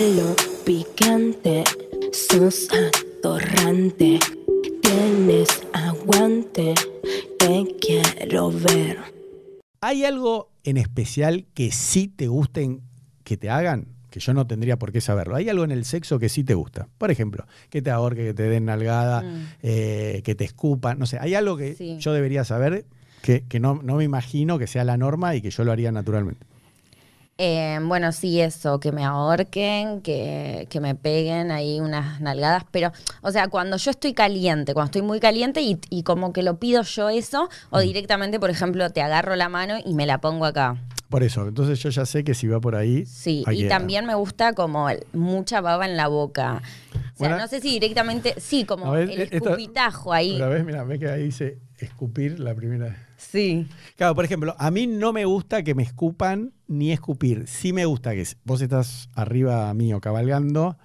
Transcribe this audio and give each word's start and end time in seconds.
pelo 0.00 0.34
picante, 0.64 1.62
sos 2.10 2.68
atorrante, 2.72 4.18
tienes 4.80 5.48
aguante, 5.74 6.72
te 7.38 7.66
quiero 7.78 8.50
ver. 8.50 8.96
¿Hay 9.82 10.04
algo 10.06 10.52
en 10.64 10.78
especial 10.78 11.44
que 11.52 11.70
sí 11.70 12.08
te 12.08 12.28
gusten 12.28 12.80
que 13.24 13.36
te 13.36 13.50
hagan? 13.50 13.88
Que 14.08 14.20
yo 14.20 14.32
no 14.32 14.46
tendría 14.46 14.78
por 14.78 14.90
qué 14.90 15.02
saberlo. 15.02 15.36
¿Hay 15.36 15.50
algo 15.50 15.64
en 15.64 15.70
el 15.70 15.84
sexo 15.84 16.18
que 16.18 16.30
sí 16.30 16.44
te 16.44 16.54
gusta? 16.54 16.88
Por 16.96 17.10
ejemplo, 17.10 17.44
que 17.68 17.82
te 17.82 17.90
ahorque, 17.90 18.24
que 18.24 18.32
te 18.34 18.44
den 18.44 18.64
nalgada, 18.64 19.20
Mm. 19.20 19.46
eh, 19.62 20.22
que 20.24 20.34
te 20.34 20.44
escupan. 20.44 20.98
No 20.98 21.04
sé, 21.04 21.18
hay 21.20 21.34
algo 21.34 21.58
que 21.58 21.74
Sí. 21.74 21.98
yo 22.00 22.14
debería 22.14 22.44
saber 22.44 22.86
que, 23.20 23.42
que 23.46 23.60
no, 23.60 23.80
no 23.82 23.96
me 23.96 24.04
imagino 24.04 24.58
que 24.58 24.66
sea 24.66 24.82
la 24.84 24.96
norma 24.96 25.36
y 25.36 25.42
que 25.42 25.50
yo 25.50 25.62
lo 25.64 25.72
haría 25.72 25.92
naturalmente. 25.92 26.46
Eh, 27.42 27.78
bueno, 27.84 28.12
sí, 28.12 28.38
eso, 28.38 28.80
que 28.80 28.92
me 28.92 29.02
ahorquen, 29.02 30.02
que, 30.02 30.66
que 30.68 30.78
me 30.78 30.94
peguen 30.94 31.50
ahí 31.50 31.80
unas 31.80 32.20
nalgadas, 32.20 32.64
pero, 32.70 32.92
o 33.22 33.30
sea, 33.30 33.48
cuando 33.48 33.78
yo 33.78 33.90
estoy 33.90 34.12
caliente, 34.12 34.74
cuando 34.74 34.88
estoy 34.88 35.00
muy 35.00 35.20
caliente 35.20 35.62
y, 35.62 35.78
y 35.88 36.02
como 36.02 36.34
que 36.34 36.42
lo 36.42 36.58
pido 36.58 36.82
yo 36.82 37.08
eso, 37.08 37.48
o 37.70 37.78
Mm. 37.78 37.82
directamente, 37.82 38.38
por 38.38 38.50
ejemplo, 38.50 38.90
te 38.90 39.00
agarro 39.00 39.36
la 39.36 39.48
mano 39.48 39.76
y 39.82 39.94
me 39.94 40.04
la 40.04 40.18
pongo 40.20 40.44
acá. 40.44 40.76
Por 41.08 41.22
eso, 41.22 41.48
entonces 41.48 41.78
yo 41.82 41.88
ya 41.88 42.04
sé 42.04 42.24
que 42.24 42.34
si 42.34 42.46
va 42.46 42.60
por 42.60 42.76
ahí. 42.76 43.06
Sí, 43.06 43.42
y 43.50 43.66
también 43.68 44.04
me 44.04 44.14
gusta 44.14 44.52
como 44.52 44.88
mucha 45.14 45.62
baba 45.62 45.86
en 45.86 45.96
la 45.96 46.08
boca. 46.08 46.60
O 46.92 46.98
sea, 46.98 47.12
Bueno. 47.16 47.38
no 47.38 47.48
sé 47.48 47.60
si 47.62 47.70
directamente, 47.70 48.34
sí, 48.38 48.64
como 48.66 48.94
el 48.94 49.10
esto- 49.22 49.36
escupitajo 49.36 50.12
ahí. 50.12 50.36
Una 50.36 50.48
vez, 50.48 50.62
mira, 50.64 50.84
ve 50.84 50.98
que 50.98 51.08
ahí 51.08 51.22
dice 51.24 51.58
escupir 51.86 52.40
la 52.40 52.54
primera. 52.54 53.08
Sí. 53.16 53.66
Claro, 53.96 54.14
por 54.14 54.24
ejemplo, 54.24 54.54
a 54.58 54.70
mí 54.70 54.86
no 54.86 55.12
me 55.12 55.24
gusta 55.24 55.62
que 55.62 55.74
me 55.74 55.82
escupan 55.82 56.52
ni 56.66 56.92
escupir. 56.92 57.46
Sí 57.46 57.72
me 57.72 57.84
gusta 57.84 58.12
que 58.14 58.26
vos 58.44 58.60
estás 58.62 59.08
arriba 59.14 59.72
mío 59.74 60.00
cabalgando, 60.00 60.76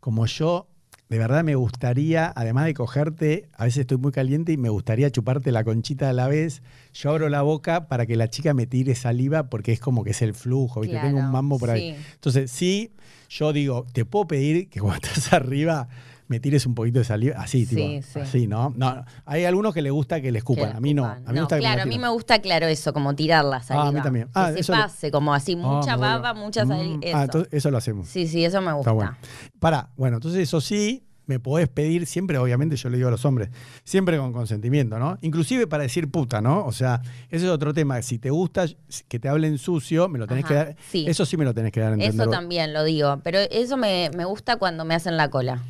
como 0.00 0.26
yo, 0.26 0.66
de 1.08 1.18
verdad 1.18 1.42
me 1.42 1.56
gustaría, 1.56 2.32
además 2.36 2.66
de 2.66 2.74
cogerte, 2.74 3.48
a 3.54 3.64
veces 3.64 3.80
estoy 3.80 3.98
muy 3.98 4.12
caliente 4.12 4.52
y 4.52 4.56
me 4.56 4.68
gustaría 4.68 5.10
chuparte 5.10 5.50
la 5.50 5.64
conchita 5.64 6.08
a 6.08 6.12
la 6.12 6.28
vez. 6.28 6.62
Yo 6.94 7.10
abro 7.10 7.28
la 7.28 7.42
boca 7.42 7.88
para 7.88 8.06
que 8.06 8.14
la 8.16 8.28
chica 8.28 8.54
me 8.54 8.66
tire 8.66 8.94
saliva 8.94 9.50
porque 9.50 9.72
es 9.72 9.80
como 9.80 10.04
que 10.04 10.10
es 10.10 10.22
el 10.22 10.34
flujo, 10.34 10.80
¿viste? 10.80 10.94
Claro, 10.96 11.08
Tengo 11.08 11.20
un 11.20 11.32
mambo 11.32 11.58
por 11.58 11.70
ahí. 11.70 11.94
sí. 11.96 12.02
Entonces, 12.14 12.50
sí, 12.52 12.92
yo 13.28 13.52
digo, 13.52 13.86
te 13.92 14.04
puedo 14.04 14.28
pedir 14.28 14.68
que 14.68 14.80
cuando 14.80 15.06
estás 15.08 15.32
arriba 15.32 15.88
me 16.30 16.38
tires 16.38 16.64
un 16.64 16.76
poquito 16.76 17.00
de 17.00 17.04
saliva, 17.04 17.40
así, 17.42 17.66
tipo, 17.66 17.82
Sí, 17.82 18.00
sí. 18.02 18.20
así, 18.20 18.46
¿no? 18.46 18.72
No, 18.76 19.04
hay 19.26 19.44
algunos 19.46 19.74
que 19.74 19.82
les 19.82 19.90
gusta 19.90 20.20
que 20.20 20.30
le 20.30 20.38
escupan, 20.38 20.70
Que 20.70 20.76
a 20.76 20.80
mí 20.80 20.94
no. 20.94 21.04
A 21.04 21.16
mí 21.16 21.24
me 21.34 21.40
gusta 21.40 21.56
que 21.56 21.60
claro, 21.60 21.76
la 21.78 21.82
a 21.82 21.86
mí 21.86 21.98
me 21.98 22.08
gusta, 22.08 22.38
claro, 22.40 22.66
eso, 22.68 22.92
como 22.92 23.14
tirar 23.16 23.44
la 23.44 23.60
saliva. 23.62 23.88
a 23.88 23.92
mí 23.92 24.00
también. 24.00 24.26
Que 24.26 24.32
Ah, 24.34 24.52
se 24.52 24.60
eso 24.60 24.72
lo- 24.72 24.78
pase, 24.82 25.10
como 25.10 25.34
así, 25.34 25.56
mucha 25.56 25.92
Ah, 25.92 25.96
vuelvo. 25.96 26.22
baba, 26.22 26.34
mucha 26.34 26.64
saliva. 26.64 26.96
Mm, 26.98 27.02
eso. 27.02 27.16
Ah, 27.16 27.24
entonces 27.24 27.52
eso 27.52 27.70
lo 27.72 27.78
hacemos. 27.78 28.06
Sí, 28.08 28.28
sí, 28.28 28.44
eso 28.44 28.60
me 28.60 28.72
gusta. 28.72 28.90
Está 28.90 28.92
bueno. 28.92 29.16
Pará, 29.58 29.90
bueno, 29.96 30.18
entonces 30.18 30.40
eso 30.40 30.60
sí, 30.60 31.02
me 31.26 31.40
podés 31.40 31.68
pedir 31.68 32.06
siempre, 32.06 32.38
obviamente 32.38 32.76
yo 32.76 32.88
le 32.90 32.96
digo 32.96 33.08
a 33.08 33.10
los 33.12 33.24
hombres, 33.24 33.50
siempre 33.84 34.16
con 34.18 34.32
consentimiento, 34.32 34.98
¿no? 35.00 35.18
Inclusive 35.22 35.66
para 35.66 35.82
decir 35.82 36.10
puta, 36.10 36.40
¿no? 36.40 36.64
O 36.64 36.72
sea, 36.72 37.02
ese 37.28 37.44
es 37.46 37.50
otro 37.50 37.74
tema. 37.74 38.00
Si 38.02 38.18
te 38.20 38.30
gusta 38.30 38.66
que 39.08 39.18
te 39.18 39.28
hablen 39.28 39.58
sucio, 39.58 40.08
me 40.08 40.18
lo 40.20 40.26
tenés 40.28 40.44
que 40.44 40.54
dar. 40.54 40.76
sí. 40.90 41.06
Eso 41.08 41.24
sí 41.26 41.36
me 41.36 41.44
lo 41.44 41.54
tenés 41.54 41.72
que 41.72 41.80
dar 41.80 41.90
a 41.90 41.94
entender. 41.94 42.20
Eso 42.20 42.30
también 42.30 42.72
lo 42.72 42.84
digo, 42.84 43.20
pero 43.24 43.40
eso 43.50 43.76
me, 43.76 44.10
me 44.16 44.24
gusta 44.24 44.56
cuando 44.56 44.84
me 44.84 44.94
hacen 44.94 45.16
la 45.16 45.28
cola. 45.28 45.60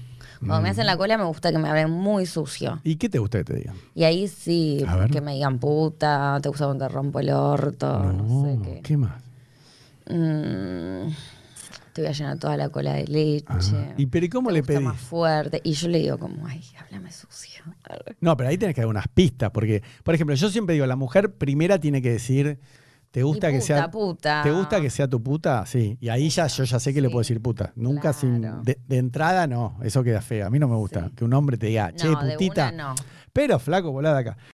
Cuando 0.40 0.62
me 0.62 0.70
hacen 0.70 0.86
la 0.86 0.96
cola 0.96 1.18
me 1.18 1.24
gusta 1.24 1.52
que 1.52 1.58
me 1.58 1.68
hablen 1.68 1.90
muy 1.90 2.24
sucio. 2.26 2.80
¿Y 2.82 2.96
qué 2.96 3.08
te 3.08 3.18
gusta 3.18 3.38
que 3.38 3.44
te 3.44 3.54
digan? 3.56 3.76
Y 3.94 4.04
ahí 4.04 4.26
sí, 4.26 4.84
que 5.12 5.20
me 5.20 5.34
digan 5.34 5.58
puta, 5.58 6.38
te 6.42 6.48
gusta 6.48 6.64
cuando 6.64 6.86
te 6.86 6.92
rompo 6.92 7.20
el 7.20 7.30
orto, 7.30 7.98
no, 7.98 8.44
sé 8.44 8.58
qué. 8.62 8.80
¿Qué 8.80 8.96
más? 8.96 9.22
Mm, 10.08 11.08
te 11.92 12.02
voy 12.02 12.06
a 12.08 12.12
llenar 12.12 12.38
toda 12.38 12.56
la 12.56 12.70
cola 12.70 12.94
de 12.94 13.06
leche. 13.06 13.94
¿Y 13.96 14.06
pero 14.06 14.26
¿y 14.26 14.28
cómo 14.28 14.48
te 14.48 14.54
le 14.54 14.60
gusta 14.60 14.74
pedís? 14.74 14.84
más 14.86 15.00
fuerte. 15.00 15.60
Y 15.62 15.72
yo 15.72 15.88
le 15.88 15.98
digo 15.98 16.18
como, 16.18 16.46
ay, 16.46 16.62
háblame 16.80 17.12
sucio. 17.12 17.62
No, 18.20 18.36
pero 18.36 18.48
ahí 18.48 18.56
tenés 18.58 18.74
que 18.74 18.80
dar 18.80 18.88
unas 18.88 19.08
pistas, 19.08 19.50
porque, 19.50 19.82
por 20.02 20.14
ejemplo, 20.14 20.34
yo 20.34 20.48
siempre 20.48 20.74
digo, 20.74 20.86
la 20.86 20.96
mujer 20.96 21.34
primera 21.34 21.78
tiene 21.78 22.00
que 22.00 22.10
decir, 22.12 22.58
¿te 23.10 23.22
gusta 23.22 23.50
que 23.50 23.60
sea 23.60 23.90
puta. 23.90 24.42
¿Te 24.42 24.50
gusta 24.50 24.80
que 24.80 24.90
sea 24.90 25.08
tu 25.08 25.22
puta? 25.22 25.64
Sí. 25.66 25.96
Y 26.00 26.08
ahí 26.08 26.28
ya 26.30 26.46
yo 26.46 26.64
ya 26.64 26.78
sé 26.78 26.92
que 26.94 27.00
le 27.00 27.08
puedo 27.08 27.20
decir 27.20 27.40
puta. 27.40 27.72
Nunca 27.76 28.12
sin 28.12 28.40
de, 28.62 28.78
de 28.86 28.96
entrada 28.98 29.46
no, 29.46 29.78
eso 29.82 30.02
queda 30.02 30.20
feo. 30.20 30.46
A 30.46 30.50
mí 30.50 30.58
no 30.58 30.68
me 30.68 30.76
gusta 30.76 31.06
Sí. 31.08 31.14
que 31.16 31.24
un 31.24 31.32
hombre 31.34 31.56
te 31.56 31.66
diga, 31.66 31.92
che, 31.92 32.08
no, 32.08 32.18
putita. 32.20 32.72
no. 32.72 32.94
Pero 33.32 33.60
flaco, 33.60 33.92
volá 33.92 34.12
de 34.12 34.20
acá. 34.20 34.36